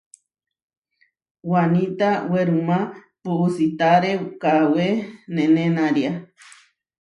Waníta 1.51 2.09
werumá 2.31 2.77
puusítare 3.23 4.11
kawé 4.41 4.87
nenenária. 5.33 6.11